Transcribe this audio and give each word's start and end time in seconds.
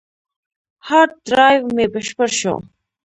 هارد 0.87 1.13
ډرایو 1.27 1.65
مې 1.75 1.85
بشپړ 1.93 2.29
شو. 2.39 2.55